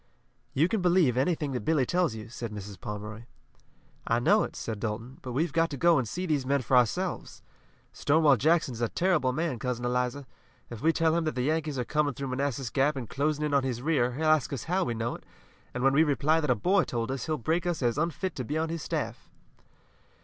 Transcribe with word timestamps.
"You 0.55 0.67
can 0.67 0.81
believe 0.81 1.15
anything 1.15 1.51
that 1.51 1.59
Billy 1.63 1.85
tells 1.85 2.15
you," 2.15 2.27
said 2.27 2.51
Mrs. 2.51 2.81
Pomeroy. 2.81 3.25
"I 4.07 4.17
know 4.17 4.41
it," 4.41 4.55
said 4.55 4.79
Dalton, 4.79 5.19
"but 5.21 5.31
we've 5.33 5.53
got 5.53 5.69
to 5.69 5.77
go 5.77 5.93
on 5.93 5.99
and 5.99 6.07
see 6.09 6.25
these 6.25 6.43
men 6.43 6.63
for 6.63 6.75
ourselves. 6.75 7.43
Stonewall 7.93 8.35
Jackson 8.35 8.73
is 8.73 8.81
a 8.81 8.89
terrible 8.89 9.31
man, 9.31 9.59
Cousin 9.59 9.85
Eliza. 9.85 10.25
If 10.71 10.81
we 10.81 10.91
tell 10.91 11.15
him 11.15 11.25
that 11.25 11.35
the 11.35 11.43
Yankees 11.43 11.77
are 11.77 11.85
coming 11.85 12.15
through 12.15 12.29
Manassas 12.29 12.71
Gap 12.71 12.95
and 12.95 13.07
closing 13.07 13.45
in 13.45 13.53
on 13.53 13.61
his 13.61 13.83
rear, 13.83 14.13
he'll 14.13 14.25
ask 14.25 14.51
us 14.51 14.63
how 14.63 14.83
we 14.85 14.95
know 14.95 15.13
it, 15.13 15.23
and 15.71 15.83
when 15.83 15.93
we 15.93 16.03
reply 16.03 16.39
that 16.41 16.49
a 16.49 16.55
boy 16.55 16.83
told 16.83 17.11
us 17.11 17.27
he'll 17.27 17.37
break 17.37 17.67
us 17.67 17.83
as 17.83 17.99
unfit 17.99 18.35
to 18.37 18.43
be 18.43 18.57
on 18.57 18.69
his 18.69 18.81
staff." 18.81 19.29